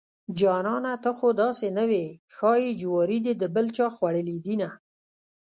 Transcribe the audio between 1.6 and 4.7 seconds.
نه وې ښايي جواري دې دبل چاخوړلي دينه